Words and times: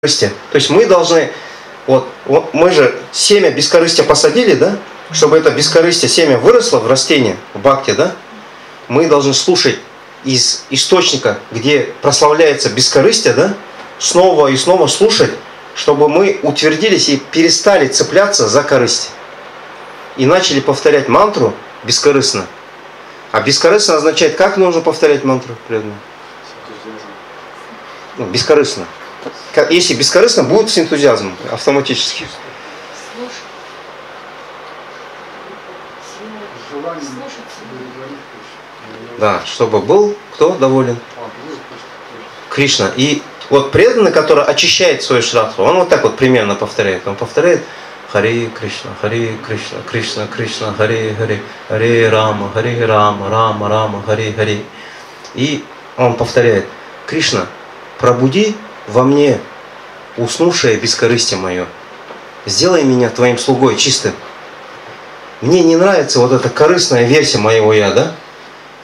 бескорыстия. 0.00 0.28
То 0.52 0.56
есть 0.56 0.70
мы 0.70 0.86
должны, 0.86 1.32
вот, 1.88 2.06
вот 2.24 2.54
мы 2.54 2.70
же 2.70 2.96
семя 3.10 3.50
бескорыстия 3.50 4.04
посадили, 4.04 4.54
да? 4.54 4.76
Чтобы 5.10 5.36
это 5.36 5.50
бескорыстие, 5.50 6.08
семя 6.08 6.38
выросло 6.38 6.78
в 6.78 6.86
растение, 6.86 7.36
в 7.52 7.58
бакте, 7.58 7.94
да? 7.94 8.14
Мы 8.86 9.08
должны 9.08 9.34
слушать 9.34 9.80
из 10.22 10.64
источника, 10.70 11.40
где 11.50 11.92
прославляется 12.00 12.70
бескорыстие, 12.70 13.34
да? 13.34 13.54
Снова 13.98 14.46
и 14.46 14.56
снова 14.56 14.86
слушать, 14.86 15.32
чтобы 15.74 16.08
мы 16.08 16.38
утвердились 16.44 17.08
и 17.08 17.16
перестали 17.16 17.88
цепляться 17.88 18.46
за 18.46 18.62
корысть. 18.62 19.10
И 20.16 20.26
начали 20.26 20.60
повторять 20.60 21.08
мантру 21.08 21.54
бескорыстно. 21.82 22.46
А 23.32 23.40
бескорыстно 23.40 23.96
означает, 23.96 24.36
как 24.36 24.58
нужно 24.58 24.80
повторять 24.80 25.24
мантру? 25.24 25.56
Ну, 28.16 28.26
бескорыстно. 28.26 28.86
Если 29.70 29.94
бескорыстно, 29.94 30.44
будет 30.44 30.70
с 30.70 30.78
энтузиазмом 30.78 31.36
автоматически. 31.50 32.26
Да, 39.18 39.42
чтобы 39.44 39.80
был 39.80 40.16
кто 40.32 40.54
доволен? 40.54 40.96
Кришна. 42.48 42.92
И 42.96 43.22
вот 43.50 43.72
преданный, 43.72 44.12
который 44.12 44.44
очищает 44.44 45.02
свою 45.02 45.22
шрадху, 45.22 45.62
он 45.62 45.78
вот 45.78 45.88
так 45.88 46.04
вот 46.04 46.16
примерно 46.16 46.54
повторяет. 46.54 47.06
Он 47.08 47.16
повторяет 47.16 47.64
Хари 48.12 48.50
Кришна, 48.54 48.90
Хари 49.00 49.36
Кришна, 49.46 49.78
Кришна, 49.90 50.26
Кришна, 50.28 50.72
Хари 50.72 51.14
Хари, 51.18 51.42
Хари 51.68 52.04
Рама, 52.04 52.50
Хари 52.52 52.80
Рама, 52.80 53.28
Рама, 53.28 53.68
Рама, 53.68 54.02
Хари 54.06 54.32
Хари. 54.32 54.64
И 55.34 55.64
он 55.96 56.14
повторяет, 56.14 56.66
Кришна, 57.06 57.46
пробуди 57.98 58.56
во 58.88 59.04
мне 59.04 59.38
уснувшее 60.16 60.76
бескорыстие 60.76 61.38
мое. 61.38 61.66
Сделай 62.46 62.82
меня 62.82 63.10
твоим 63.10 63.38
слугой 63.38 63.76
чистым. 63.76 64.12
Мне 65.40 65.62
не 65.62 65.76
нравится 65.76 66.18
вот 66.18 66.32
эта 66.32 66.48
корыстная 66.48 67.04
версия 67.04 67.38
моего 67.38 67.72
я, 67.72 67.90
да? 67.90 68.12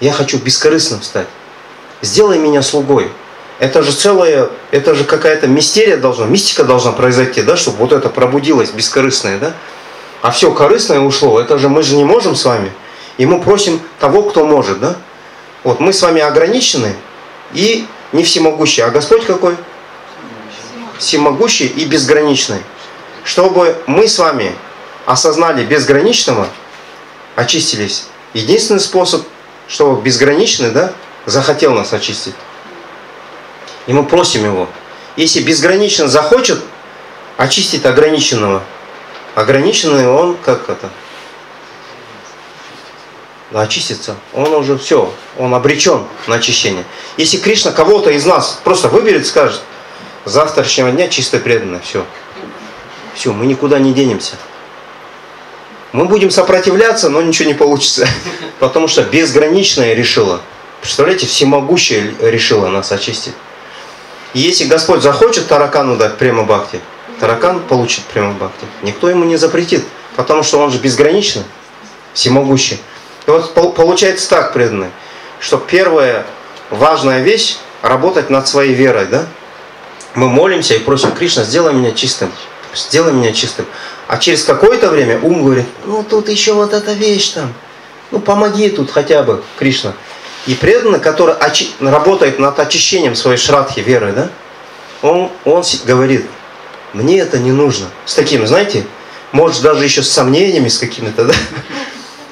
Я 0.00 0.12
хочу 0.12 0.38
бескорыстным 0.38 1.02
стать. 1.02 1.28
Сделай 2.02 2.38
меня 2.38 2.62
слугой. 2.62 3.10
Это 3.58 3.82
же 3.82 3.92
целая, 3.92 4.48
это 4.70 4.94
же 4.94 5.04
какая-то 5.04 5.46
мистерия 5.46 5.98
должна, 5.98 6.24
мистика 6.24 6.64
должна 6.64 6.92
произойти, 6.92 7.42
да, 7.42 7.56
чтобы 7.56 7.76
вот 7.76 7.92
это 7.92 8.08
пробудилось 8.08 8.70
бескорыстное, 8.70 9.38
да? 9.38 9.52
А 10.22 10.30
все 10.30 10.50
корыстное 10.52 11.00
ушло, 11.00 11.38
это 11.38 11.58
же 11.58 11.68
мы 11.68 11.82
же 11.82 11.96
не 11.96 12.04
можем 12.04 12.34
с 12.34 12.44
вами. 12.46 12.72
И 13.18 13.26
мы 13.26 13.40
просим 13.40 13.80
того, 13.98 14.22
кто 14.22 14.46
может, 14.46 14.80
да? 14.80 14.96
Вот 15.62 15.78
мы 15.78 15.92
с 15.92 16.00
вами 16.00 16.22
ограничены 16.22 16.94
и 17.52 17.86
не 18.12 18.24
всемогущий, 18.24 18.80
а 18.80 18.88
Господь 18.88 19.26
какой? 19.26 19.56
Всемогущий 21.00 21.66
и 21.66 21.86
безграничный. 21.86 22.62
Чтобы 23.24 23.82
мы 23.86 24.06
с 24.06 24.18
вами 24.18 24.54
осознали 25.06 25.64
безграничного, 25.64 26.48
очистились. 27.36 28.06
Единственный 28.34 28.80
способ, 28.80 29.26
чтобы 29.66 30.00
безграничный, 30.02 30.70
да, 30.70 30.92
захотел 31.24 31.72
нас 31.72 31.92
очистить. 31.94 32.34
И 33.86 33.92
мы 33.92 34.04
просим 34.04 34.44
его. 34.44 34.68
Если 35.16 35.40
безгранично 35.40 36.06
захочет 36.06 36.62
очистить 37.38 37.86
ограниченного, 37.86 38.62
ограниченный 39.34 40.06
он 40.06 40.36
как 40.36 40.68
это? 40.68 40.90
очистится, 43.52 44.16
он 44.32 44.52
уже 44.54 44.78
все, 44.78 45.12
он 45.36 45.54
обречен 45.54 46.04
на 46.28 46.36
очищение. 46.36 46.84
Если 47.16 47.38
Кришна 47.38 47.72
кого-то 47.72 48.10
из 48.10 48.24
нас 48.24 48.60
просто 48.62 48.88
выберет, 48.88 49.26
скажет, 49.26 49.60
завтрашнего 50.24 50.90
дня 50.90 51.08
чисто 51.08 51.38
преданно, 51.38 51.80
все. 51.80 52.04
Все, 53.14 53.32
мы 53.32 53.46
никуда 53.46 53.78
не 53.78 53.92
денемся. 53.92 54.36
Мы 55.92 56.04
будем 56.04 56.30
сопротивляться, 56.30 57.08
но 57.08 57.20
ничего 57.20 57.48
не 57.48 57.54
получится. 57.54 58.08
Потому 58.60 58.86
что 58.88 59.02
безграничное 59.02 59.94
решило. 59.94 60.40
Представляете, 60.80 61.26
всемогущее 61.26 62.14
решило 62.20 62.68
нас 62.68 62.92
очистить. 62.92 63.34
Если 64.32 64.64
Господь 64.64 65.02
захочет 65.02 65.48
таракану 65.48 65.96
дать 65.96 66.16
прямо 66.16 66.44
бхакти, 66.44 66.80
таракан 67.18 67.60
получит 67.60 68.04
прямо 68.04 68.32
бхакти. 68.32 68.64
Никто 68.82 69.10
ему 69.10 69.24
не 69.24 69.36
запретит, 69.36 69.84
потому 70.14 70.44
что 70.44 70.60
он 70.60 70.70
же 70.70 70.78
безграничный, 70.78 71.42
всемогущий. 72.14 72.80
И 73.26 73.30
вот 73.30 73.52
получается 73.74 74.30
так, 74.30 74.52
преданные, 74.52 74.90
что 75.40 75.56
первая 75.56 76.24
важная 76.70 77.20
вещь– 77.22 77.56
работать 77.82 78.30
над 78.30 78.46
своей 78.46 78.74
верой, 78.74 79.06
да? 79.06 79.26
Мы 80.14 80.28
молимся 80.28 80.74
и 80.74 80.78
просим 80.78 81.12
Кришна, 81.12 81.44
сделай 81.44 81.72
меня 81.72 81.92
чистым, 81.92 82.32
сделай 82.74 83.12
меня 83.12 83.32
чистым. 83.32 83.66
А 84.08 84.18
через 84.18 84.42
какое-то 84.42 84.90
время 84.90 85.20
ум 85.20 85.44
говорит, 85.44 85.66
ну 85.84 86.02
тут 86.02 86.28
еще 86.28 86.52
вот 86.54 86.72
эта 86.72 86.92
вещь 86.92 87.28
там, 87.30 87.54
ну 88.10 88.18
помоги 88.18 88.68
тут 88.70 88.90
хотя 88.90 89.22
бы, 89.22 89.42
Кришна. 89.56 89.92
И 90.46 90.54
преданный, 90.54 90.98
который 90.98 91.34
очи- 91.34 91.70
работает 91.80 92.38
над 92.38 92.58
очищением 92.58 93.14
своей 93.14 93.36
шрадхи, 93.38 93.80
веры, 93.80 94.12
да, 94.12 94.30
он, 95.02 95.30
он 95.44 95.62
говорит, 95.84 96.26
мне 96.92 97.20
это 97.20 97.38
не 97.38 97.52
нужно. 97.52 97.86
С 98.04 98.14
таким, 98.14 98.46
знаете, 98.46 98.84
может 99.32 99.62
даже 99.62 99.84
еще 99.84 100.02
с 100.02 100.10
сомнениями, 100.10 100.68
с 100.68 100.78
какими-то, 100.78 101.26
да, 101.26 101.34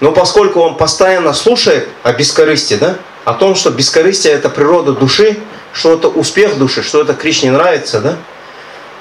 но 0.00 0.10
поскольку 0.10 0.60
он 0.60 0.76
постоянно 0.76 1.32
слушает 1.32 1.88
о 2.02 2.12
бескорыстии, 2.12 2.74
да, 2.74 2.96
о 3.28 3.34
том, 3.34 3.54
что 3.54 3.68
бескорыстие 3.70 4.32
это 4.32 4.48
природа 4.48 4.92
души, 4.92 5.36
что 5.74 5.92
это 5.92 6.08
успех 6.08 6.56
души, 6.56 6.82
что 6.82 7.02
это 7.02 7.12
Кришне 7.12 7.50
нравится, 7.50 8.00
да, 8.00 8.16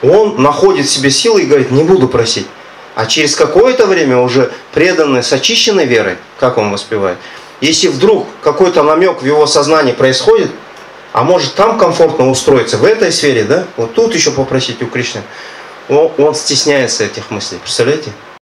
он 0.01 0.41
находит 0.43 0.85
в 0.85 0.89
себе 0.89 1.11
силы 1.11 1.43
и 1.43 1.45
говорит, 1.45 1.71
не 1.71 1.85
буду 1.85 2.09
просить. 2.09 2.45
А 2.93 3.05
через 3.05 3.37
какое-то 3.37 3.85
время 3.85 4.17
уже 4.17 4.51
преданный 4.73 5.23
с 5.23 5.31
очищенной 5.31 5.85
верой, 5.85 6.17
как 6.41 6.57
он 6.57 6.71
воспевает, 6.71 7.17
если 7.61 7.87
вдруг 7.87 8.27
какой-то 8.43 8.83
намек 8.83 9.21
в 9.21 9.25
его 9.25 9.47
сознании 9.47 9.93
происходит, 9.93 10.51
а 11.13 11.23
может 11.23 11.55
там 11.55 11.77
комфортно 11.77 12.29
устроиться, 12.29 12.77
в 12.77 12.83
этой 12.83 13.13
сфере, 13.13 13.43
да, 13.43 13.63
вот 13.77 13.93
тут 13.93 14.13
еще 14.13 14.31
попросить 14.31 14.81
у 14.81 14.87
Кришны, 14.87 15.21
он, 15.87 16.11
он 16.17 16.35
стесняется 16.35 17.05
этих 17.05 17.31
мыслей, 17.31 17.59
представляете? 17.59 18.11